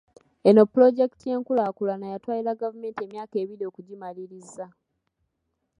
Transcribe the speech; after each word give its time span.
Eno 0.49 0.61
pulojekiti 0.71 1.25
y'enkulaakulana 1.31 2.05
yatwalira 2.13 2.59
gavumenti 2.61 2.99
emyaka 3.03 3.35
ebiri 3.43 3.63
okugimaliriza 3.69 4.65